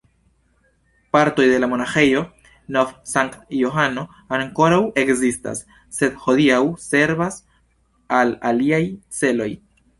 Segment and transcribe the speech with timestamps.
[1.15, 2.23] Partoj de la Monaĥejo
[2.77, 4.05] Nov-Sankt-Johano
[4.39, 5.63] ankoraŭ ekzistas,
[6.01, 7.41] sed hodiaŭ servas
[8.23, 8.85] al aliaj
[9.21, 9.51] celoj.